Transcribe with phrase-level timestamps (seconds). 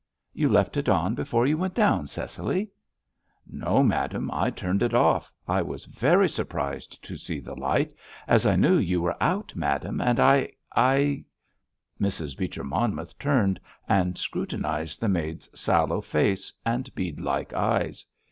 [0.33, 2.71] "You left it on before you went down, Cecily!"
[3.45, 5.31] "No, madame, I turned it off.
[5.47, 7.93] I was very surprised to see the light,
[8.27, 11.25] as I knew you were out, madame, and I—I——"
[12.01, 12.35] Mrs.
[12.35, 18.03] Beecher Monmouth turned and scrutinised the maid's sallow face and bead like eyes.